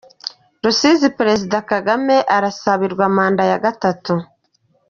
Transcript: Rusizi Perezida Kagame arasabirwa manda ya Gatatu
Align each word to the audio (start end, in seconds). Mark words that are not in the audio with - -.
Rusizi 0.63 1.07
Perezida 1.17 1.57
Kagame 1.71 2.15
arasabirwa 2.35 3.03
manda 3.15 3.43
ya 3.51 3.57
Gatatu 3.65 4.13